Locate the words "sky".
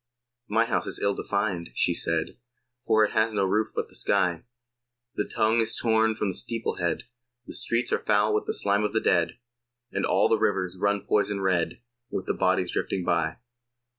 3.93-4.41